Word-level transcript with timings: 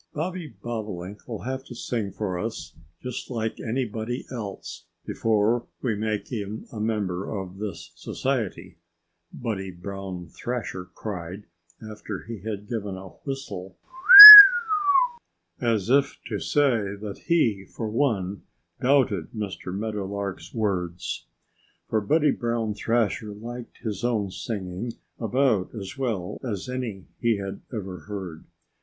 "Bobby 0.15 0.47
Bobolink 0.63 1.27
will 1.27 1.43
have 1.43 1.63
to 1.65 1.75
sing 1.75 2.11
for 2.11 2.39
us, 2.39 2.75
just 3.03 3.29
like 3.29 3.59
anybody 3.59 4.25
else, 4.31 4.85
before 5.05 5.67
we 5.83 5.93
make 5.93 6.29
him 6.29 6.65
a 6.73 6.79
member 6.81 7.29
of 7.29 7.59
this 7.59 7.91
Society," 7.93 8.79
Buddy 9.31 9.69
Brown 9.69 10.25
Thrasher 10.27 10.85
cried, 10.85 11.43
after 11.87 12.23
he 12.23 12.39
had 12.39 12.67
given 12.67 12.97
a 12.97 13.09
whistle, 13.09 13.77
"Wheeu!" 15.61 15.73
as 15.75 15.91
if 15.91 16.17
to 16.29 16.39
say 16.39 16.95
that 16.95 17.25
he, 17.27 17.63
for 17.65 17.87
one, 17.87 18.41
doubted 18.81 19.27
Mr. 19.33 19.71
Meadowlark's 19.71 20.51
words. 20.51 21.27
For 21.87 22.01
Buddy 22.01 22.31
Brown 22.31 22.73
Thrasher 22.73 23.31
liked 23.35 23.77
his 23.83 24.03
own 24.03 24.31
singing 24.31 24.93
about 25.19 25.75
as 25.75 25.95
well 25.95 26.39
as 26.43 26.67
any 26.67 27.05
he 27.19 27.37
had 27.37 27.61
ever 27.71 27.99
heard. 28.07 28.45